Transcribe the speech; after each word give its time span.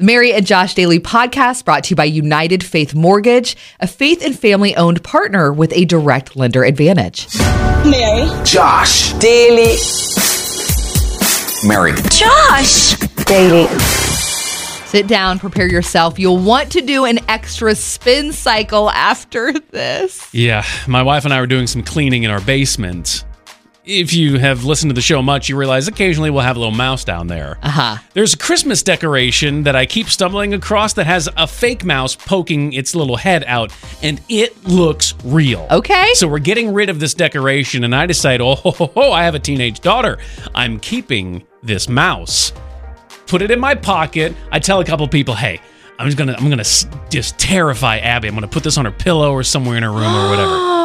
The 0.00 0.06
Mary 0.06 0.32
and 0.32 0.46
Josh 0.46 0.72
Daily 0.72 0.98
podcast 0.98 1.66
brought 1.66 1.84
to 1.84 1.90
you 1.90 1.96
by 1.96 2.04
United 2.06 2.64
Faith 2.64 2.94
Mortgage, 2.94 3.54
a 3.80 3.86
faith 3.86 4.24
and 4.24 4.34
family 4.34 4.74
owned 4.74 5.04
partner 5.04 5.52
with 5.52 5.74
a 5.74 5.84
direct 5.84 6.36
lender 6.36 6.64
advantage. 6.64 7.26
Mary. 7.84 8.26
Josh. 8.42 9.12
Daily. 9.18 9.76
Mary. 11.68 11.92
Josh. 12.08 12.94
Daily. 13.26 13.68
Sit 14.86 15.06
down, 15.06 15.38
prepare 15.38 15.68
yourself. 15.68 16.18
You'll 16.18 16.38
want 16.38 16.72
to 16.72 16.80
do 16.80 17.04
an 17.04 17.18
extra 17.28 17.74
spin 17.74 18.32
cycle 18.32 18.88
after 18.88 19.52
this. 19.52 20.32
Yeah, 20.32 20.64
my 20.88 21.02
wife 21.02 21.26
and 21.26 21.34
I 21.34 21.42
were 21.42 21.46
doing 21.46 21.66
some 21.66 21.82
cleaning 21.82 22.22
in 22.22 22.30
our 22.30 22.40
basement. 22.40 23.26
If 23.84 24.12
you 24.12 24.38
have 24.38 24.64
listened 24.64 24.90
to 24.90 24.94
the 24.94 25.00
show 25.00 25.22
much, 25.22 25.48
you 25.48 25.56
realize 25.56 25.88
occasionally 25.88 26.28
we'll 26.28 26.42
have 26.42 26.56
a 26.56 26.58
little 26.58 26.74
mouse 26.74 27.02
down 27.02 27.28
there. 27.28 27.58
Uh 27.62 27.70
huh. 27.70 27.96
There's 28.12 28.34
a 28.34 28.36
Christmas 28.36 28.82
decoration 28.82 29.62
that 29.62 29.74
I 29.74 29.86
keep 29.86 30.08
stumbling 30.08 30.52
across 30.52 30.92
that 30.94 31.06
has 31.06 31.30
a 31.36 31.46
fake 31.46 31.82
mouse 31.82 32.14
poking 32.14 32.74
its 32.74 32.94
little 32.94 33.16
head 33.16 33.42
out, 33.46 33.72
and 34.02 34.20
it 34.28 34.64
looks 34.64 35.14
real. 35.24 35.66
Okay. 35.70 36.10
So 36.12 36.28
we're 36.28 36.40
getting 36.40 36.74
rid 36.74 36.90
of 36.90 37.00
this 37.00 37.14
decoration, 37.14 37.84
and 37.84 37.94
I 37.94 38.04
decide, 38.04 38.42
oh, 38.42 38.54
ho, 38.54 38.70
ho, 38.70 38.86
ho, 38.86 39.12
I 39.12 39.24
have 39.24 39.34
a 39.34 39.38
teenage 39.40 39.80
daughter. 39.80 40.18
I'm 40.54 40.78
keeping 40.78 41.46
this 41.62 41.88
mouse. 41.88 42.52
Put 43.26 43.40
it 43.40 43.50
in 43.50 43.58
my 43.58 43.74
pocket. 43.74 44.34
I 44.52 44.58
tell 44.58 44.80
a 44.80 44.84
couple 44.84 45.08
people, 45.08 45.34
hey, 45.34 45.58
I'm 45.98 46.06
just 46.06 46.18
gonna, 46.18 46.34
I'm 46.34 46.50
gonna 46.50 46.60
s- 46.60 46.86
just 47.08 47.38
terrify 47.38 47.96
Abby. 47.98 48.28
I'm 48.28 48.34
gonna 48.34 48.46
put 48.46 48.62
this 48.62 48.76
on 48.76 48.84
her 48.84 48.90
pillow 48.90 49.32
or 49.32 49.42
somewhere 49.42 49.78
in 49.78 49.82
her 49.84 49.90
room 49.90 50.14
or 50.14 50.28
whatever. 50.28 50.50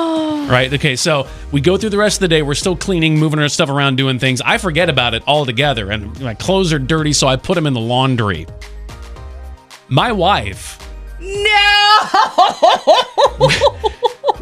Right. 0.47 0.71
Okay. 0.73 0.95
So 0.95 1.27
we 1.51 1.59
go 1.61 1.75
through 1.77 1.89
the 1.89 1.97
rest 1.97 2.17
of 2.17 2.21
the 2.21 2.27
day. 2.27 2.41
We're 2.41 2.53
still 2.55 2.75
cleaning, 2.75 3.17
moving 3.19 3.39
our 3.39 3.49
stuff 3.49 3.69
around, 3.69 3.95
doing 3.97 4.19
things. 4.19 4.41
I 4.41 4.57
forget 4.57 4.89
about 4.89 5.13
it 5.13 5.23
altogether, 5.27 5.91
and 5.91 6.19
my 6.21 6.33
clothes 6.35 6.71
are 6.71 6.79
dirty, 6.79 7.13
so 7.13 7.27
I 7.27 7.35
put 7.35 7.55
them 7.55 7.65
in 7.67 7.73
the 7.73 7.79
laundry. 7.81 8.45
My 9.87 10.11
wife, 10.11 10.79
No. 11.19 11.99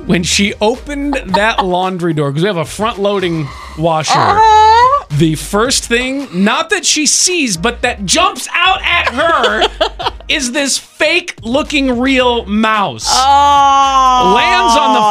when 0.06 0.24
she 0.24 0.54
opened 0.62 1.14
that 1.36 1.64
laundry 1.66 2.14
door, 2.14 2.32
because 2.32 2.44
we 2.44 2.48
have 2.48 2.58
a 2.58 2.66
front 2.66 3.00
loading 3.00 3.48
washer, 3.78 4.12
Uh-huh. 4.18 5.06
the 5.12 5.36
first 5.36 5.86
thing, 5.86 6.28
not 6.44 6.70
that 6.72 6.86
she 6.86 7.06
sees, 7.06 7.56
but 7.58 7.82
that 7.82 8.06
jumps 8.06 8.48
out 8.54 8.82
at 8.84 9.10
her, 9.14 10.12
is 10.30 10.52
this 10.52 10.78
fake 10.78 11.36
looking 11.42 12.00
real 12.00 12.46
mouse. 12.46 13.08
Oh. 13.10 14.34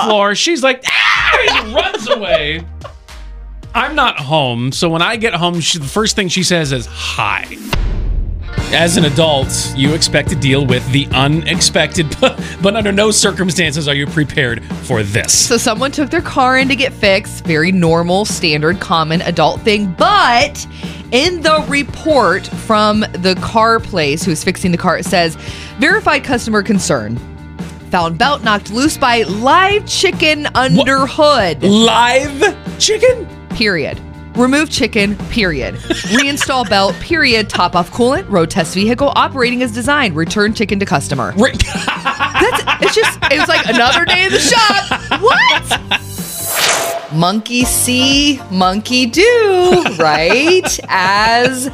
Floor. 0.04 0.34
She's 0.34 0.62
like, 0.62 0.82
ah! 0.86 1.72
Runs 1.74 2.08
away. 2.08 2.64
I'm 3.74 3.94
not 3.94 4.18
home, 4.18 4.70
so 4.70 4.88
when 4.90 5.00
I 5.00 5.16
get 5.16 5.34
home, 5.34 5.60
she, 5.60 5.78
the 5.78 5.86
first 5.86 6.14
thing 6.14 6.28
she 6.28 6.42
says 6.42 6.72
is 6.72 6.86
hi. 6.86 7.56
As 8.74 8.96
an 8.96 9.04
adult, 9.04 9.72
you 9.76 9.92
expect 9.92 10.30
to 10.30 10.34
deal 10.34 10.64
with 10.66 10.86
the 10.92 11.06
unexpected, 11.12 12.14
but 12.62 12.74
under 12.74 12.90
no 12.90 13.10
circumstances 13.10 13.86
are 13.88 13.94
you 13.94 14.06
prepared 14.06 14.64
for 14.84 15.02
this. 15.02 15.32
So 15.32 15.56
someone 15.56 15.90
took 15.90 16.10
their 16.10 16.22
car 16.22 16.58
in 16.58 16.68
to 16.68 16.76
get 16.76 16.92
fixed. 16.92 17.44
Very 17.44 17.70
normal, 17.70 18.24
standard, 18.24 18.80
common 18.80 19.20
adult 19.22 19.60
thing. 19.60 19.92
But 19.92 20.66
in 21.12 21.42
the 21.42 21.64
report 21.68 22.46
from 22.46 23.00
the 23.00 23.38
car 23.42 23.78
place 23.78 24.22
who's 24.22 24.42
fixing 24.42 24.72
the 24.72 24.78
car, 24.78 24.98
it 24.98 25.04
says 25.04 25.34
verified 25.78 26.24
customer 26.24 26.62
concern. 26.62 27.18
Found 27.92 28.16
belt 28.16 28.42
knocked 28.42 28.70
loose 28.70 28.96
by 28.96 29.22
live 29.24 29.84
chicken 29.86 30.46
under 30.54 31.04
hood. 31.06 31.62
Live 31.62 32.56
chicken? 32.78 33.28
Period. 33.50 34.00
Remove 34.34 34.70
chicken, 34.70 35.14
period. 35.28 35.74
Reinstall 35.74 36.66
belt, 36.70 36.94
period. 37.00 37.50
Top 37.50 37.76
off 37.76 37.90
coolant. 37.90 38.26
Road 38.30 38.48
test 38.50 38.72
vehicle 38.72 39.12
operating 39.14 39.62
as 39.62 39.72
designed. 39.72 40.16
Return 40.16 40.54
chicken 40.54 40.78
to 40.78 40.86
customer. 40.86 41.34
Ri- 41.36 41.52
That's 41.52 42.62
it's 42.82 42.94
just 42.94 43.18
it 43.30 43.38
was 43.40 43.48
like 43.48 43.66
another 43.66 44.06
day 44.06 44.24
in 44.24 44.32
the 44.32 44.40
shop. 44.40 45.20
What? 45.20 47.12
Monkey 47.12 47.66
see, 47.66 48.40
monkey 48.50 49.04
do, 49.04 49.84
right? 49.98 50.80
As 50.88 51.70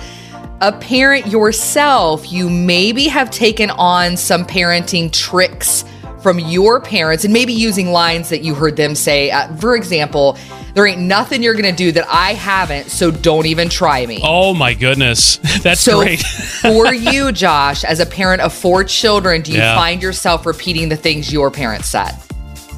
a 0.60 0.72
parent 0.72 1.28
yourself, 1.28 2.32
you 2.32 2.50
maybe 2.50 3.06
have 3.06 3.30
taken 3.30 3.70
on 3.70 4.16
some 4.16 4.44
parenting 4.44 5.12
tricks 5.12 5.84
from 6.22 6.38
your 6.38 6.80
parents 6.80 7.24
and 7.24 7.32
maybe 7.32 7.52
using 7.52 7.92
lines 7.92 8.28
that 8.28 8.42
you 8.42 8.54
heard 8.54 8.76
them 8.76 8.94
say. 8.94 9.30
Uh, 9.30 9.54
for 9.56 9.76
example, 9.76 10.36
there 10.74 10.86
ain't 10.86 11.00
nothing 11.00 11.42
you're 11.42 11.54
gonna 11.54 11.72
do 11.72 11.92
that 11.92 12.06
I 12.08 12.34
haven't, 12.34 12.90
so 12.90 13.10
don't 13.10 13.46
even 13.46 13.68
try 13.68 14.04
me. 14.06 14.20
oh 14.22 14.54
my 14.54 14.74
goodness. 14.74 15.36
That's 15.62 15.80
So, 15.80 16.00
great. 16.00 16.20
for 16.62 16.92
you, 16.92 17.32
Josh, 17.32 17.84
as 17.84 18.00
a 18.00 18.06
parent 18.06 18.40
of 18.42 18.52
four 18.52 18.84
children, 18.84 19.42
do 19.42 19.52
you 19.52 19.58
Yeah. 19.58 19.76
find 19.76 20.02
yourself 20.02 20.44
repeating 20.46 20.88
the 20.88 20.96
things 20.96 21.32
your 21.32 21.50
parents 21.50 21.88
said? 21.88 22.12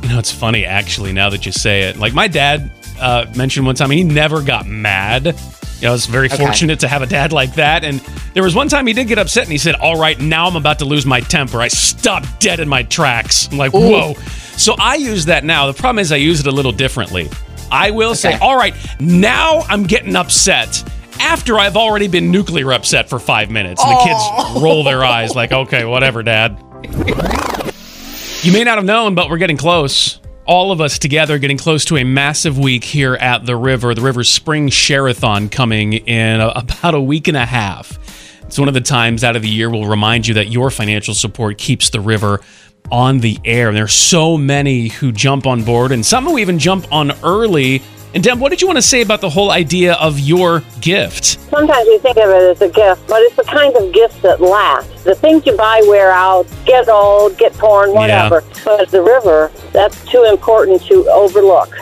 You 0.03 0.09
know, 0.11 0.19
it's 0.19 0.33
funny 0.33 0.65
actually 0.65 1.13
now 1.13 1.29
that 1.31 1.45
you 1.47 1.53
say 1.53 1.83
it. 1.83 1.97
Like 1.99 2.15
my 2.15 2.27
dad 2.29 2.71
uh, 3.01 3.27
mentioned 3.37 3.67
one 3.67 3.75
time, 3.75 3.91
he 3.91 4.03
never 4.05 4.41
got 4.43 4.67
mad. 4.67 5.39
You 5.81 5.87
know, 5.87 5.91
I 5.91 5.93
was 5.93 6.07
very 6.07 6.27
Okay. 6.27 6.37
fortunate 6.37 6.81
to 6.81 6.89
have 6.89 7.01
a 7.01 7.07
dad 7.07 7.33
like 7.33 7.55
that. 7.55 7.85
And 7.85 8.01
there 8.35 8.43
was 8.43 8.55
one 8.55 8.69
time 8.69 8.87
he 8.87 8.93
did 8.93 9.09
get 9.09 9.19
upset 9.19 9.45
and 9.45 9.53
he 9.53 9.59
said, 9.59 9.75
All 9.77 9.99
right, 9.99 10.19
now 10.21 10.47
I'm 10.47 10.57
about 10.57 10.79
to 10.81 10.85
lose 10.85 11.07
my 11.07 11.21
temper. 11.21 11.61
I 11.61 11.69
stopped 11.69 12.39
dead 12.41 12.61
in 12.61 12.69
my 12.69 12.83
tracks. 12.83 13.49
I'm 13.51 13.57
like, 13.59 13.73
Whoa. 13.73 14.13
So 14.59 14.75
I 14.79 14.97
use 14.97 15.25
that 15.27 15.43
now. 15.45 15.67
The 15.67 15.73
problem 15.73 16.01
is 16.01 16.13
I 16.13 16.17
use 16.17 16.41
it 16.41 16.47
a 16.47 16.53
little 16.53 16.73
differently. 16.73 17.31
I 17.73 17.93
will 17.93 18.15
say, 18.15 18.37
All 18.39 18.57
right, 18.57 18.75
now 19.01 19.61
I'm 19.69 19.85
getting 19.85 20.17
upset. 20.17 20.85
After 21.19 21.59
I've 21.59 21.77
already 21.77 22.09
been 22.09 22.31
nuclear 22.31 22.73
upset 22.73 23.09
for 23.09 23.19
five 23.19 23.51
minutes, 23.51 23.83
and 23.83 23.91
the 23.93 24.03
kids 24.05 24.19
oh. 24.21 24.61
roll 24.63 24.85
their 24.85 25.05
eyes 25.05 25.35
like, 25.35 25.53
okay, 25.53 25.85
whatever, 25.85 26.23
dad. 26.23 26.59
You 28.43 28.53
may 28.53 28.65
not 28.65 28.77
have 28.79 28.85
known, 28.87 29.15
but 29.15 29.29
we're 29.29 29.37
getting 29.39 29.59
close. 29.59 30.20
All 30.51 30.73
of 30.73 30.81
us 30.81 30.99
together 30.99 31.39
getting 31.39 31.59
close 31.59 31.85
to 31.85 31.97
a 31.97 32.03
massive 32.03 32.59
week 32.59 32.83
here 32.83 33.15
at 33.15 33.47
the 33.47 33.55
river. 33.55 33.95
The 33.95 34.01
river's 34.01 34.29
spring 34.29 34.69
share-a-thon 34.69 35.49
coming 35.49 35.93
in 35.93 36.41
a- 36.41 36.49
about 36.49 36.97
a 36.97 37.01
week 37.01 37.29
and 37.29 37.37
a 37.37 37.47
half. 37.47 38.01
It's 38.43 38.59
one 38.59 38.67
of 38.67 38.75
the 38.75 38.81
times 38.81 39.23
out 39.23 39.37
of 39.37 39.43
the 39.43 39.49
year 39.49 39.71
we'll 39.71 39.87
remind 39.87 40.27
you 40.27 40.35
that 40.35 40.51
your 40.51 40.73
financial 40.73 41.15
support 41.15 41.57
keeps 41.57 41.91
the 41.91 42.01
river 42.01 42.41
on 42.91 43.21
the 43.21 43.39
air. 43.45 43.69
And 43.69 43.77
there's 43.77 43.93
so 43.93 44.37
many 44.37 44.89
who 44.89 45.13
jump 45.13 45.47
on 45.47 45.63
board, 45.63 45.93
and 45.93 46.05
some 46.05 46.25
who 46.25 46.37
even 46.37 46.59
jump 46.59 46.85
on 46.93 47.13
early. 47.23 47.81
And 48.13 48.25
Deb, 48.25 48.41
what 48.41 48.49
did 48.51 48.61
you 48.61 48.67
want 48.67 48.77
to 48.77 48.83
say 48.83 49.03
about 49.03 49.21
the 49.21 49.31
whole 49.31 49.53
idea 49.53 49.95
of 49.95 50.19
your 50.19 50.65
gift? 50.81 51.39
Sometimes 51.49 51.87
we 51.87 51.99
think 51.99 52.17
of 52.17 52.29
it 52.29 52.43
as 52.51 52.61
a 52.61 52.69
gift, 52.69 53.07
but 53.07 53.23
it's 53.23 53.37
the 53.37 53.45
kind 53.45 53.75
of 53.77 53.93
gift 53.93 54.21
that 54.23 54.41
lasts. 54.41 55.05
The 55.05 55.15
things 55.15 55.47
you 55.47 55.57
buy 55.57 55.83
wear 55.87 56.11
out, 56.11 56.47
get 56.67 56.89
old, 56.89 57.39
get 57.39 57.55
torn, 57.55 57.93
whatever. 57.93 58.43
But 58.65 58.91
the 58.91 59.03
river, 59.03 59.53
that's 59.73 60.05
too 60.07 60.25
important 60.25 60.83
to 60.87 61.09
overlook. 61.09 61.77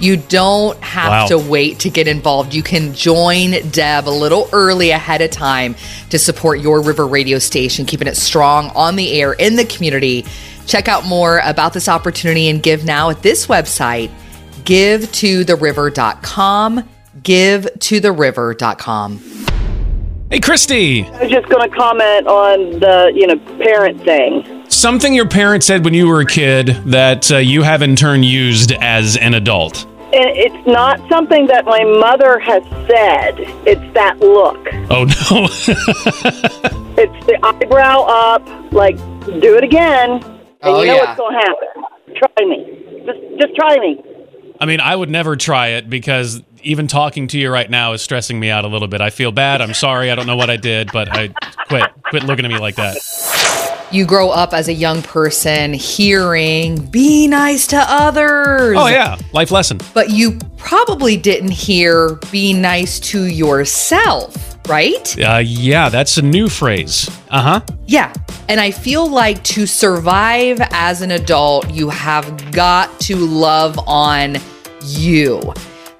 You 0.00 0.16
don't 0.18 0.78
have 0.82 1.10
Wow. 1.10 1.26
to 1.28 1.38
wait 1.38 1.80
to 1.80 1.90
get 1.90 2.06
involved. 2.06 2.52
You 2.54 2.62
can 2.62 2.94
join 2.94 3.52
Deb 3.70 4.06
a 4.06 4.10
little 4.10 4.48
early 4.52 4.90
ahead 4.90 5.22
of 5.22 5.30
time 5.30 5.76
to 6.10 6.18
support 6.18 6.60
your 6.60 6.82
river 6.82 7.06
radio 7.06 7.38
station, 7.38 7.86
keeping 7.86 8.06
it 8.06 8.16
strong 8.18 8.70
on 8.76 8.96
the 8.96 9.12
air 9.20 9.32
in 9.32 9.56
the 9.56 9.64
community. 9.64 10.24
Check 10.66 10.88
out 10.88 11.06
more 11.06 11.40
about 11.42 11.72
this 11.72 11.88
opportunity 11.88 12.48
and 12.48 12.62
give 12.62 12.84
now 12.84 13.10
at 13.10 13.22
this 13.22 13.46
website, 13.46 14.10
givetothe.river.com. 14.68 16.88
Givetothe.river.com. 17.22 19.18
Hey, 20.30 20.40
Christy, 20.40 21.04
I 21.06 21.22
was 21.22 21.30
just 21.30 21.48
going 21.48 21.70
to 21.70 21.74
comment 21.74 22.26
on 22.26 22.80
the, 22.80 23.10
you 23.14 23.26
know, 23.26 23.38
parent 23.64 24.02
thing. 24.04 24.66
something 24.68 25.14
your 25.14 25.26
parents 25.26 25.64
said 25.66 25.86
when 25.86 25.94
you 25.94 26.06
were 26.06 26.20
a 26.20 26.26
kid 26.26 26.66
that 26.84 27.32
uh, 27.32 27.38
you 27.38 27.62
have 27.62 27.80
in 27.80 27.96
turn 27.96 28.22
used 28.22 28.72
as 28.72 29.16
an 29.16 29.32
adult. 29.32 29.86
And 30.12 30.28
it's 30.36 30.66
not 30.66 31.00
something 31.08 31.46
that 31.46 31.64
my 31.64 31.82
mother 31.84 32.38
has 32.40 32.62
said. 32.88 33.36
It's 33.66 33.80
that 33.94 34.18
look. 34.20 34.58
Oh 34.90 35.04
no. 35.04 35.48
It's 37.00 37.26
the 37.26 37.38
eyebrow 37.46 38.02
up, 38.08 38.42
like, 38.72 38.96
do 39.40 39.56
it 39.56 39.62
again. 39.62 40.10
And 40.20 40.24
Oh, 40.62 40.80
you 40.80 40.88
know 40.88 40.94
yeah. 40.96 41.04
what's 41.04 41.16
going 41.16 41.32
to 41.32 41.38
happen. 41.46 41.68
Try 42.16 42.44
me. 42.44 42.66
Just, 43.06 43.20
just 43.40 43.54
try 43.54 43.76
me. 43.78 44.02
I 44.60 44.66
mean, 44.66 44.80
I 44.80 44.94
would 44.94 45.10
never 45.10 45.36
try 45.36 45.68
it 45.68 45.88
because 45.88 46.42
even 46.62 46.88
talking 46.88 47.28
to 47.28 47.38
you 47.38 47.50
right 47.50 47.70
now 47.70 47.92
is 47.92 48.02
stressing 48.02 48.38
me 48.40 48.50
out 48.50 48.64
a 48.64 48.68
little 48.68 48.88
bit. 48.88 49.00
I 49.00 49.10
feel 49.10 49.30
bad. 49.30 49.60
I'm 49.60 49.74
sorry. 49.74 50.10
I 50.10 50.14
don't 50.14 50.26
know 50.26 50.36
what 50.36 50.50
I 50.50 50.56
did, 50.56 50.90
but 50.92 51.08
I 51.10 51.28
quit. 51.68 51.84
Quit 52.10 52.24
looking 52.24 52.44
at 52.44 52.50
me 52.50 52.58
like 52.58 52.76
that. 52.76 52.96
You 53.90 54.04
grow 54.04 54.28
up 54.30 54.52
as 54.52 54.68
a 54.68 54.72
young 54.72 55.00
person 55.02 55.72
hearing, 55.72 56.76
be 56.90 57.26
nice 57.26 57.66
to 57.68 57.78
others. 57.78 58.76
Oh 58.78 58.86
yeah, 58.86 59.16
life 59.32 59.50
lesson. 59.50 59.80
but 59.94 60.10
you 60.10 60.38
probably 60.58 61.16
didn't 61.16 61.52
hear 61.52 62.16
be 62.30 62.52
nice 62.52 63.00
to 63.00 63.24
yourself, 63.24 64.47
right? 64.68 65.18
Uh, 65.18 65.42
yeah, 65.44 65.88
that's 65.88 66.18
a 66.18 66.22
new 66.22 66.48
phrase. 66.48 67.08
Uh 67.30 67.42
huh. 67.42 67.60
Yeah. 67.86 68.12
And 68.48 68.60
I 68.60 68.70
feel 68.70 69.08
like 69.08 69.42
to 69.44 69.66
survive 69.66 70.58
as 70.70 71.02
an 71.02 71.10
adult, 71.10 71.70
you 71.70 71.88
have 71.88 72.52
got 72.52 73.00
to 73.00 73.16
love 73.16 73.78
on 73.86 74.36
you. 74.82 75.38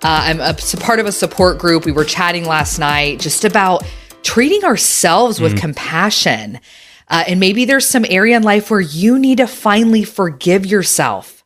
Uh, 0.02 0.38
I'm 0.38 0.40
a, 0.40 0.54
part 0.78 1.00
of 1.00 1.06
a 1.06 1.12
support 1.12 1.58
group. 1.58 1.84
We 1.84 1.92
were 1.92 2.04
chatting 2.04 2.44
last 2.44 2.78
night 2.78 3.20
just 3.20 3.44
about 3.44 3.84
treating 4.22 4.64
ourselves 4.64 5.40
with 5.40 5.58
compassion. 5.58 6.60
Uh, 7.08 7.24
and 7.26 7.40
maybe 7.40 7.64
there's 7.64 7.86
some 7.86 8.04
area 8.08 8.36
in 8.36 8.42
life 8.42 8.70
where 8.70 8.80
you 8.80 9.18
need 9.18 9.38
to 9.38 9.46
finally 9.46 10.04
forgive 10.04 10.66
yourself. 10.66 11.44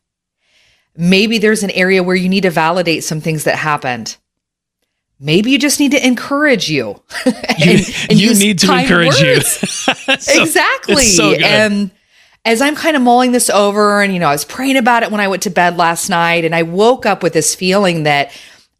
Maybe 0.95 1.37
there's 1.37 1.63
an 1.63 1.71
area 1.71 2.03
where 2.03 2.15
you 2.15 2.29
need 2.29 2.43
to 2.43 2.51
validate 2.51 3.03
some 3.03 3.21
things 3.21 3.45
that 3.45 3.55
happened. 3.55 4.17
Maybe 5.19 5.51
you 5.51 5.59
just 5.59 5.79
need 5.79 5.91
to 5.91 6.05
encourage 6.05 6.69
you. 6.69 7.01
You, 7.59 7.77
you 8.09 8.33
need 8.33 8.59
to 8.59 8.73
encourage 8.77 9.19
you. 9.21 9.39
So- 9.41 10.41
exactly. 10.41 11.03
so. 11.05 11.33
And 11.33 11.91
as 12.45 12.61
I'm 12.61 12.75
kind 12.75 12.95
of 12.97 13.01
mulling 13.03 13.31
this 13.31 13.49
over, 13.49 14.01
and 14.01 14.11
you 14.13 14.19
know, 14.19 14.27
I 14.27 14.31
was 14.31 14.43
praying 14.43 14.75
about 14.77 15.03
it 15.03 15.11
when 15.11 15.21
I 15.21 15.27
went 15.27 15.43
to 15.43 15.49
bed 15.49 15.77
last 15.77 16.09
night, 16.09 16.43
and 16.45 16.53
I 16.55 16.63
woke 16.63 17.05
up 17.05 17.23
with 17.23 17.31
this 17.33 17.53
feeling 17.55 18.03
that 18.03 18.31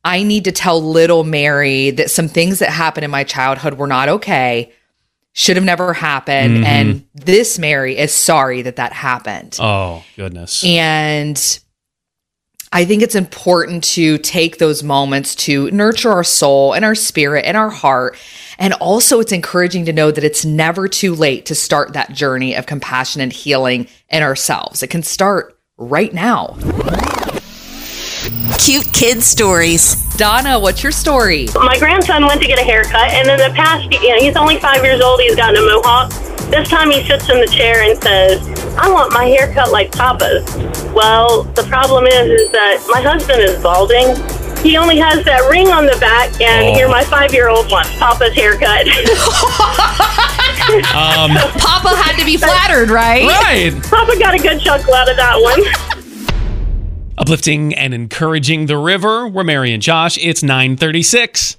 I 0.03 0.23
need 0.23 0.43
to 0.45 0.51
tell 0.51 0.81
little 0.81 1.23
Mary 1.23 1.91
that 1.91 2.11
some 2.11 2.27
things 2.27 2.59
that 2.59 2.69
happened 2.69 3.05
in 3.05 3.11
my 3.11 3.23
childhood 3.23 3.75
were 3.75 3.87
not 3.87 4.09
okay, 4.09 4.73
should 5.33 5.55
have 5.55 5.63
never 5.65 5.93
happened, 5.93 6.55
Mm-hmm. 6.57 6.65
and 6.65 7.07
this 7.13 7.57
Mary 7.57 7.97
is 7.97 8.13
sorry 8.13 8.63
that 8.63 8.75
that 8.77 8.91
happened. 8.91 9.57
oh 9.61 10.03
goodness. 10.17 10.63
And 10.65 11.59
I 12.75 12.85
think 12.85 13.03
it's 13.03 13.13
important 13.13 13.83
to 13.83 14.17
take 14.17 14.57
those 14.57 14.81
moments 14.81 15.35
to 15.35 15.69
nurture 15.69 16.11
our 16.11 16.23
soul 16.23 16.73
and 16.73 16.83
our 16.83 16.95
spirit 16.95 17.45
and 17.45 17.55
our 17.55 17.69
heart. 17.69 18.17
And 18.57 18.73
also, 18.73 19.19
it's 19.19 19.31
encouraging 19.31 19.85
to 19.85 19.93
know 19.93 20.09
that 20.09 20.23
it's 20.23 20.43
never 20.43 20.87
too 20.87 21.13
late 21.13 21.45
to 21.45 21.55
start 21.55 21.93
that 21.93 22.13
journey 22.13 22.55
of 22.55 22.65
compassion 22.65 23.21
and 23.21 23.31
healing 23.31 23.87
in 24.09 24.23
ourselves. 24.23 24.81
It 24.81 24.89
can 24.89 25.03
start 25.03 25.55
right 25.77 26.11
now. 26.15 26.57
Cute 28.57 28.91
kid 28.91 29.21
stories. 29.21 29.95
Donna, 30.15 30.59
what's 30.59 30.81
your 30.81 30.91
story? 30.91 31.49
My 31.53 31.77
grandson 31.77 32.25
went 32.25 32.41
to 32.41 32.47
get 32.47 32.57
a 32.57 32.63
haircut, 32.63 33.11
and 33.11 33.29
in 33.29 33.37
the 33.37 33.53
past, 33.55 33.91
you 33.91 34.09
know, 34.09 34.19
he's 34.19 34.35
only 34.35 34.59
five 34.59 34.83
years 34.83 34.99
old. 34.99 35.21
He's 35.21 35.35
gotten 35.35 35.57
a 35.57 35.65
mohawk. 35.65 36.09
This 36.49 36.69
time, 36.69 36.89
he 36.89 37.05
sits 37.05 37.29
in 37.29 37.39
the 37.39 37.47
chair 37.47 37.83
and 37.83 38.01
says, 38.01 38.41
"I 38.77 38.89
want 38.91 39.13
my 39.13 39.25
haircut 39.25 39.71
like 39.71 39.91
Papa's." 39.91 40.82
Well, 40.93 41.43
the 41.43 41.63
problem 41.63 42.05
is, 42.05 42.41
is 42.41 42.51
that 42.51 42.83
my 42.91 43.01
husband 43.01 43.41
is 43.41 43.61
balding. 43.61 44.15
He 44.63 44.77
only 44.77 44.97
has 44.97 45.25
that 45.25 45.41
ring 45.49 45.67
on 45.69 45.85
the 45.85 45.97
back, 45.99 46.29
and 46.39 46.67
Oh. 46.67 46.73
here 46.73 46.87
my 46.87 47.03
five-year-old 47.03 47.69
wants 47.71 47.89
Papa's 47.97 48.33
haircut. 48.33 48.85
Um, 50.63 51.31
Papa 51.59 51.89
had 51.89 52.17
to 52.17 52.23
be 52.25 52.37
flattered, 52.37 52.89
right? 52.89 53.27
right. 53.27 53.73
Papa 53.83 54.17
got 54.17 54.33
a 54.33 54.37
good 54.37 54.61
chuckle 54.61 54.93
out 54.93 55.09
of 55.09 55.17
that 55.17 55.35
one. 55.41 55.61
Uplifting 57.17 57.73
and 57.75 57.93
encouraging 57.93 58.67
the 58.67 58.77
river. 58.77 59.27
We're 59.27 59.43
Mary 59.43 59.73
and 59.73 59.83
Josh. 59.83 60.17
It's 60.19 60.41
936. 60.41 61.57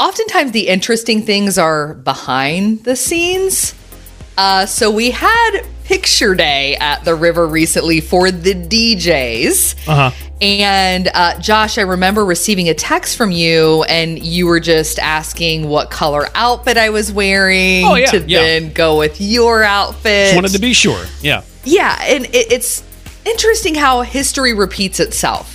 Oftentimes, 0.00 0.50
the 0.52 0.66
interesting 0.68 1.22
things 1.22 1.56
are 1.56 1.94
behind 1.94 2.82
the 2.84 2.96
scenes. 2.96 3.74
Uh, 4.36 4.66
so 4.66 4.90
we 4.90 5.10
had 5.10 5.60
picture 5.84 6.34
day 6.34 6.76
at 6.76 7.04
the 7.04 7.14
river 7.14 7.46
recently 7.46 8.00
for 8.00 8.30
the 8.30 8.54
DJs. 8.54 9.88
Uh-huh. 9.88 10.10
And 10.40 11.08
uh, 11.14 11.38
Josh, 11.40 11.78
I 11.78 11.82
remember 11.82 12.24
receiving 12.24 12.68
a 12.68 12.74
text 12.74 13.16
from 13.16 13.30
you, 13.30 13.84
and 13.84 14.18
you 14.18 14.46
were 14.46 14.60
just 14.60 14.98
asking 14.98 15.68
what 15.68 15.90
color 15.90 16.26
outfit 16.34 16.76
I 16.76 16.90
was 16.90 17.10
wearing 17.10 17.84
Oh, 17.86 17.94
yeah, 17.94 18.10
to 18.10 18.20
yeah. 18.26 18.40
then 18.42 18.72
go 18.72 18.98
with 18.98 19.20
your 19.20 19.62
outfit. 19.62 20.26
Just 20.26 20.34
wanted 20.34 20.52
to 20.52 20.58
be 20.60 20.74
sure. 20.74 21.04
Yeah. 21.22 21.42
Yeah, 21.64 21.96
and 22.02 22.26
it, 22.26 22.52
it's 22.52 22.82
interesting 23.24 23.74
how 23.74 24.02
history 24.02 24.52
repeats 24.52 25.00
itself. 25.00 25.52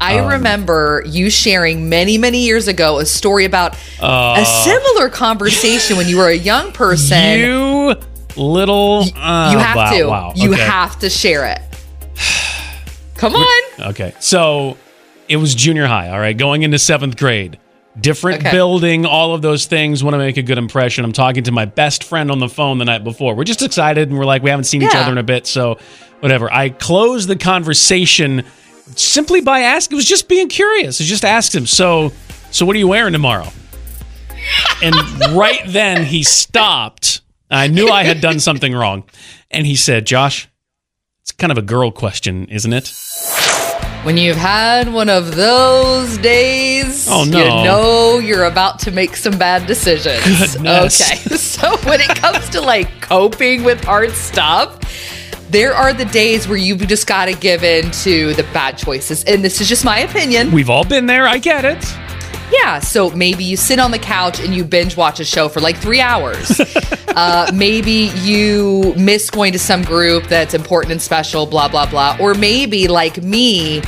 I 0.00 0.18
Um, 0.20 0.28
remember 0.30 1.02
you 1.06 1.28
sharing 1.28 1.88
many, 1.88 2.18
many 2.18 2.44
years 2.44 2.68
ago 2.68 2.98
a 2.98 3.06
story 3.06 3.44
about 3.44 3.76
a 4.00 4.44
similar 4.64 5.08
conversation 5.08 5.96
when 5.96 6.08
you 6.08 6.16
were 6.18 6.28
a 6.28 6.36
young 6.36 6.70
person. 6.72 7.38
You 7.38 7.77
little. 8.36 9.04
uh, 9.16 9.50
you 9.52 9.58
have 9.58 9.76
wow, 9.76 9.90
to. 9.92 10.04
Wow. 10.04 10.32
You 10.36 10.52
okay. 10.54 10.62
have 10.62 10.98
to 11.00 11.10
share 11.10 11.46
it. 11.46 11.60
Come 13.16 13.34
on. 13.34 13.88
Okay. 13.90 14.14
So 14.20 14.76
it 15.28 15.36
was 15.36 15.54
junior 15.54 15.86
high. 15.86 16.10
All 16.10 16.20
right. 16.20 16.36
Going 16.36 16.62
into 16.62 16.78
seventh 16.78 17.16
grade. 17.16 17.58
Different 18.00 18.40
Okay. 18.42 18.52
building, 18.52 19.06
all 19.06 19.34
of 19.34 19.42
those 19.42 19.66
things. 19.66 20.04
Want 20.04 20.14
to 20.14 20.18
make 20.18 20.36
a 20.36 20.42
good 20.42 20.58
impression. 20.58 21.04
I'm 21.04 21.12
talking 21.12 21.42
to 21.44 21.52
my 21.52 21.64
best 21.64 22.04
friend 22.04 22.30
on 22.30 22.38
the 22.38 22.48
phone 22.48 22.78
the 22.78 22.84
night 22.84 23.02
before. 23.02 23.34
We're 23.34 23.42
just 23.42 23.60
excited 23.60 24.08
and 24.08 24.16
we're 24.16 24.24
like, 24.24 24.44
we 24.44 24.50
haven't 24.50 24.64
seen 24.64 24.82
each 24.82 24.94
other 24.94 25.10
in 25.10 25.18
a 25.18 25.24
bit. 25.24 25.48
So, 25.48 25.78
whatever. 26.20 26.52
I 26.52 26.68
closed 26.68 27.28
the 27.28 27.34
conversation 27.34 28.44
simply 28.94 29.40
by 29.40 29.60
asking. 29.60 29.96
It 29.96 29.98
was 29.98 30.04
just 30.06 30.28
being 30.28 30.48
curious. 30.48 31.00
I 31.00 31.04
just 31.04 31.24
asked 31.24 31.52
him, 31.52 31.66
so, 31.66 32.12
so 32.52 32.64
what 32.64 32.76
are 32.76 32.78
you 32.78 32.86
wearing 32.86 33.12
tomorrow? 33.14 33.48
And 34.80 34.94
right 35.36 35.62
then 35.66 36.04
he 36.04 36.22
stopped. 36.22 37.22
I 37.50 37.66
knew 37.68 37.88
I 37.88 38.04
had 38.04 38.20
done 38.20 38.40
something 38.40 38.74
wrong. 38.74 39.04
And 39.50 39.66
he 39.66 39.76
said, 39.76 40.06
Josh, 40.06 40.48
it's 41.22 41.32
kind 41.32 41.50
of 41.50 41.58
a 41.58 41.62
girl 41.62 41.90
question, 41.90 42.46
isn't 42.46 42.72
it? 42.72 42.92
When 44.04 44.16
you've 44.16 44.36
had 44.36 44.92
one 44.92 45.08
of 45.08 45.34
those 45.34 46.18
days, 46.18 47.08
Oh, 47.10 47.24
no. 47.24 47.38
you 47.38 47.44
know 47.64 48.18
you're 48.18 48.44
about 48.44 48.78
to 48.80 48.90
make 48.90 49.16
some 49.16 49.36
bad 49.36 49.66
decisions. 49.66 50.54
Goodness. 50.56 51.00
Okay. 51.00 51.36
So 51.58 51.76
when 51.78 52.00
it 52.00 52.08
comes 52.16 52.48
to 52.50 52.60
like 52.60 53.00
coping 53.00 53.64
with 53.64 53.82
hard 53.82 54.12
stuff, 54.12 54.78
there 55.50 55.74
are 55.74 55.92
the 55.92 56.04
days 56.04 56.46
where 56.46 56.56
you've 56.56 56.86
just 56.86 57.06
got 57.08 57.24
to 57.24 57.32
give 57.32 57.64
in 57.64 57.90
to 57.90 58.32
the 58.34 58.44
bad 58.54 58.78
choices. 58.78 59.24
And 59.24 59.42
this 59.44 59.60
is 59.60 59.68
just 59.68 59.84
my 59.84 59.98
opinion. 60.00 60.52
We've 60.52 60.70
all 60.70 60.84
been 60.84 61.06
there. 61.06 61.26
I 61.26 61.38
get 61.38 61.64
it. 61.64 61.84
Yeah, 62.50 62.78
so 62.80 63.10
maybe 63.10 63.44
you 63.44 63.56
sit 63.56 63.78
on 63.78 63.90
the 63.90 63.98
couch 63.98 64.40
and 64.40 64.54
you 64.54 64.64
binge 64.64 64.96
watch 64.96 65.20
a 65.20 65.24
show 65.24 65.48
for 65.48 65.60
like 65.60 65.76
three 65.76 66.00
hours. 66.00 66.60
uh, 67.08 67.50
maybe 67.54 68.10
you 68.22 68.94
miss 68.96 69.28
going 69.30 69.52
to 69.52 69.58
some 69.58 69.82
group 69.82 70.24
that's 70.24 70.54
important 70.54 70.92
and 70.92 71.02
special, 71.02 71.44
blah, 71.46 71.68
blah, 71.68 71.84
blah. 71.88 72.16
Or 72.20 72.34
maybe, 72.34 72.88
like 72.88 73.22
me, 73.22 73.82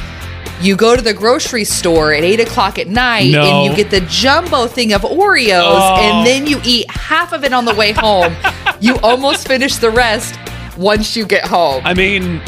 you 0.60 0.76
go 0.76 0.94
to 0.94 1.00
the 1.00 1.14
grocery 1.14 1.64
store 1.64 2.12
at 2.12 2.22
eight 2.22 2.38
o'clock 2.40 2.78
at 2.78 2.86
night 2.86 3.30
No. 3.32 3.42
and 3.44 3.64
you 3.70 3.74
get 3.82 3.90
the 3.90 4.06
jumbo 4.10 4.66
thing 4.66 4.92
of 4.92 5.02
Oreos 5.02 5.62
Oh. 5.62 5.96
and 6.00 6.26
then 6.26 6.46
you 6.46 6.60
eat 6.64 6.90
half 6.90 7.32
of 7.32 7.44
it 7.44 7.54
on 7.54 7.64
the 7.64 7.74
way 7.74 7.92
home. 7.92 8.34
you 8.78 8.96
almost 9.02 9.48
finish 9.48 9.76
the 9.76 9.90
rest 9.90 10.34
once 10.76 11.16
you 11.16 11.24
get 11.24 11.46
home. 11.46 11.80
I 11.86 11.94
mean, 11.94 12.42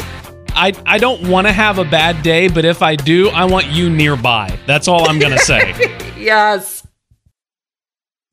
I 0.55 0.73
I 0.85 0.97
don't 0.97 1.27
want 1.27 1.47
to 1.47 1.53
have 1.53 1.79
a 1.79 1.85
bad 1.85 2.23
day, 2.23 2.47
but 2.47 2.65
if 2.65 2.81
I 2.81 2.95
do, 2.95 3.29
I 3.29 3.45
want 3.45 3.67
you 3.67 3.89
nearby. 3.89 4.57
That's 4.65 4.87
all 4.87 5.09
I'm 5.09 5.19
gonna 5.19 5.39
say. 5.39 5.71
yes. 6.17 6.85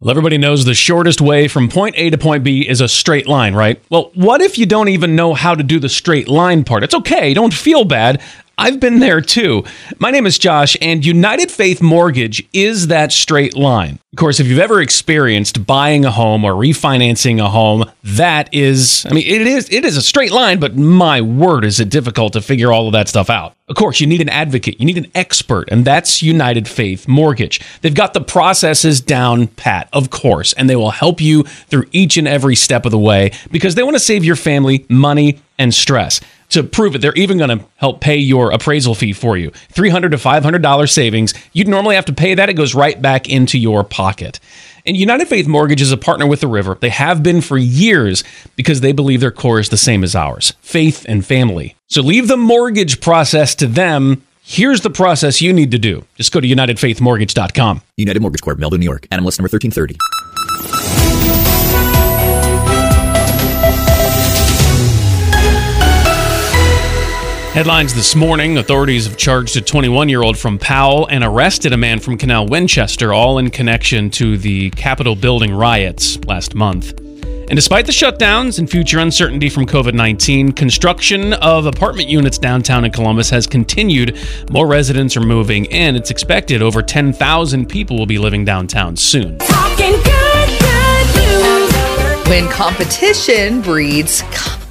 well, 0.01 0.11
everybody 0.11 0.39
knows 0.39 0.65
the 0.65 0.75
shortest 0.75 1.21
way 1.21 1.49
from 1.49 1.69
point 1.69 1.95
A 1.97 2.11
to 2.11 2.19
point 2.19 2.45
B 2.45 2.69
is 2.69 2.81
a 2.81 2.89
straight 2.89 3.27
line, 3.27 3.55
right? 3.55 3.83
Well, 3.91 4.11
what 4.15 4.41
if 4.41 4.59
you 4.59 4.67
don't 4.67 4.89
even 4.89 5.17
know 5.17 5.35
how 5.35 5.55
to 5.55 5.63
do 5.63 5.79
the 5.79 5.89
straight 5.89 6.29
line 6.29 6.65
part? 6.65 6.83
It's 6.83 6.95
okay. 6.95 7.35
Don't 7.35 7.55
feel 7.55 7.85
bad. 7.85 8.23
I've 8.59 8.79
been 8.79 8.99
there 8.99 9.21
too. 9.21 9.65
My 9.99 10.11
name 10.11 10.27
is 10.27 10.39
Josh, 10.39 10.77
and 10.83 11.05
United 11.05 11.51
Faith 11.51 11.81
Mortgage 11.81 12.47
is 12.53 12.89
that 12.89 13.11
straight 13.11 13.57
line. 13.57 13.99
Of 14.13 14.19
course, 14.19 14.41
if 14.41 14.49
you've 14.49 14.59
ever 14.59 14.81
experienced 14.83 15.67
buying 15.67 16.05
a 16.05 16.11
home 16.11 16.45
or 16.45 16.53
refinancing 16.53 17.41
a 17.41 17.49
home, 17.49 17.91
that 18.03 18.53
is, 18.53 19.07
I 19.09 19.15
mean, 19.15 19.27
it 19.27 19.43
is 19.43 19.71
it 19.71 19.85
is 19.85 19.97
a 19.97 20.03
straight 20.03 20.33
line, 20.33 20.61
but 20.61 20.77
my 20.77 21.21
word, 21.21 21.65
is 21.65 21.81
it 21.81 21.89
difficult 21.89 22.33
to 22.35 22.43
figure 22.43 22.73
all 22.73 22.87
of 22.87 22.93
that 22.93 23.09
stuff 23.09 23.31
out. 23.31 23.55
Of 23.69 23.77
course, 23.77 24.01
you 24.01 24.07
need 24.07 24.21
an 24.21 24.29
advocate, 24.29 24.81
you 24.81 24.87
need 24.87 24.99
an 24.99 25.07
expert, 25.15 25.69
and 25.71 25.85
that's 25.85 26.23
United 26.23 26.67
Faith 26.67 27.07
Mortgage. 27.07 27.61
They've 27.83 27.95
got 27.95 28.15
the 28.15 28.21
processes 28.21 29.01
down 29.01 29.47
pat, 29.47 29.89
of 29.93 30.11
course, 30.11 30.53
and 30.55 30.69
they 30.69 30.77
will 30.77 30.91
help 30.91 31.21
you 31.21 31.45
through 31.45 31.85
each 31.93 32.17
and 32.17 32.27
every 32.27 32.57
step 32.57 32.85
of 32.85 32.91
the 32.91 32.99
way 32.99 33.31
because 33.53 33.77
they 33.77 33.85
want 33.85 33.95
to 33.95 34.01
save 34.01 34.25
your 34.25 34.37
family 34.37 34.85
money 34.89 35.41
and 35.57 35.73
stress. 35.73 36.21
To 36.51 36.65
prove 36.65 36.95
it, 36.97 36.99
they're 37.01 37.15
even 37.15 37.39
going 37.39 37.59
to 37.59 37.65
help 37.77 38.01
pay 38.01 38.17
your 38.17 38.51
appraisal 38.51 38.95
fee 38.95 39.13
for 39.13 39.37
you. 39.37 39.51
$300 39.51 40.11
to 40.11 40.17
$500 40.17 40.91
savings. 40.91 41.33
You'd 41.53 41.69
normally 41.69 41.95
have 41.95 42.07
to 42.07 42.13
pay 42.13 42.35
that. 42.35 42.49
It 42.49 42.55
goes 42.55 42.75
right 42.75 43.01
back 43.01 43.29
into 43.29 43.59
your 43.59 43.85
pocket. 43.85 44.41
And 44.85 44.97
United 44.97 45.29
Faith 45.29 45.47
Mortgage 45.47 45.81
is 45.81 45.93
a 45.93 45.97
partner 45.97 46.27
with 46.27 46.41
the 46.41 46.49
River. 46.49 46.77
They 46.81 46.89
have 46.89 47.23
been 47.23 47.41
for 47.41 47.57
years 47.59 48.25
because 48.57 48.81
they 48.81 48.93
believe 48.93 49.21
their 49.21 49.31
core 49.31 49.61
is 49.61 49.69
the 49.69 49.77
same 49.77 50.03
as 50.03 50.17
ours 50.17 50.53
faith 50.61 51.05
and 51.09 51.25
family. 51.25 51.77
So 51.89 52.03
leave 52.03 52.29
the 52.29 52.37
mortgage 52.37 53.01
process 53.01 53.55
to 53.57 53.67
them. 53.67 54.25
Here's 54.43 54.81
the 54.81 54.91
process 54.91 55.41
you 55.41 55.53
need 55.53 55.71
to 55.71 55.79
do. 55.79 56.05
Just 56.17 56.33
go 56.33 56.41
to 56.41 56.49
UnitedFaithMortgage.com. 56.49 57.83
United 57.97 58.21
Mortgage 58.21 58.43
Corp, 58.43 58.59
Melville, 58.59 58.79
New 58.79 58.85
York. 58.85 59.07
NMLS 59.13 59.39
number 59.39 59.49
1330. 59.51 59.97
Headlines 67.61 67.93
this 67.93 68.17
morning 68.17 68.57
authorities 68.57 69.07
have 69.07 69.19
charged 69.19 69.55
a 69.55 69.61
21 69.61 70.09
year 70.09 70.23
old 70.23 70.39
from 70.39 70.59
Powell 70.59 71.07
and 71.09 71.23
arrested 71.23 71.75
a 71.75 71.77
man 71.77 72.01
from 72.01 72.17
Canal 72.17 72.47
Winchester, 72.47 73.13
all 73.13 73.37
in 73.37 73.51
connection 73.51 74.09
to 74.13 74.39
the 74.39 74.71
Capitol 74.71 75.15
building 75.15 75.53
riots 75.53 76.19
last 76.25 76.55
month. 76.55 76.99
And 76.99 77.57
despite 77.57 77.85
the 77.85 77.93
shutdowns 77.93 78.59
and 78.59 78.71
future 78.71 78.99
uncertainty 78.99 79.51
from 79.51 79.67
COVID 79.67 79.93
19, 79.93 80.53
construction 80.53 81.35
of 81.35 81.67
apartment 81.67 82.09
units 82.09 82.39
downtown 82.39 82.87
in 82.87 82.93
Columbus 82.93 83.29
has 83.29 83.47
continued. 83.47 84.19
More 84.49 84.67
residents 84.67 85.15
are 85.19 85.21
moving 85.21 85.67
in. 85.67 85.97
It's 85.97 86.11
expected 86.11 86.63
over 86.63 86.81
10,000 86.81 87.67
people 87.69 87.99
will 87.99 88.07
be 88.07 88.17
living 88.17 88.43
downtown 88.43 88.97
soon. 88.97 89.37
Talking 89.37 89.93
good, 90.03 90.59
good. 91.13 92.27
When 92.27 92.49
competition 92.49 93.61
breeds 93.61 94.23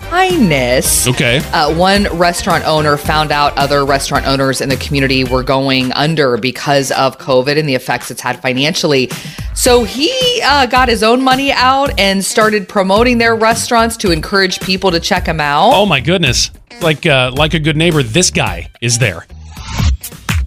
kindness. 0.10 1.08
Okay. 1.08 1.38
Uh, 1.54 1.74
one 1.76 2.06
restaurant 2.18 2.66
owner 2.66 2.98
found 2.98 3.32
out 3.32 3.56
other 3.58 3.86
restaurant 3.86 4.26
owners 4.26 4.60
in 4.60 4.70
the 4.70 4.78
community 4.78 5.24
were 5.24 5.44
going 5.44 5.92
under 5.94 6.38
because 6.38 6.92
of 6.92 7.18
COVID 7.20 7.60
and 7.60 7.70
the 7.70 7.76
effects 7.76 8.10
it's 8.10 8.22
had 8.22 8.42
financially. 8.42 9.10
So 9.54 9.84
he 9.84 10.42
uh, 10.44 10.66
got 10.66 10.90
his 10.90 11.04
own 11.04 11.22
money 11.22 11.52
out 11.52 11.98
and 12.00 12.26
started 12.26 12.68
promoting 12.68 13.20
their 13.20 13.36
restaurants 13.36 13.98
to 13.98 14.12
encourage 14.12 14.60
people 14.62 14.90
to 14.92 15.00
check 15.00 15.26
them 15.26 15.40
out. 15.40 15.72
Oh 15.74 15.86
my 15.86 16.00
goodness. 16.00 16.50
Like 16.82 17.06
uh, 17.06 17.32
like 17.36 17.54
a 17.54 17.60
good 17.60 17.78
neighbor, 17.78 18.02
this 18.02 18.32
guy 18.32 18.70
is 18.82 18.98
there. 18.98 19.26